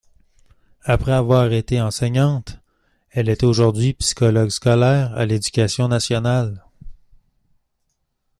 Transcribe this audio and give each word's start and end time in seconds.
Après 0.85 1.11
avoir 1.11 1.51
été 1.53 1.79
enseignante, 1.79 2.57
elle 3.11 3.29
est 3.29 3.43
aujourd'hui 3.43 3.93
psychologue 3.93 4.49
scolaire 4.49 5.13
à 5.15 5.27
l'Éducation 5.27 5.87
nationale. 5.87 6.65